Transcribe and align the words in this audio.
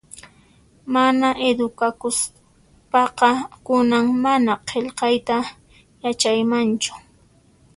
Mana 0.93 1.29
edukakuspaqa 1.49 3.31
kunan 3.65 4.07
mana 4.23 4.53
qillqayta 4.67 5.37
yachaymanchu 6.03 6.93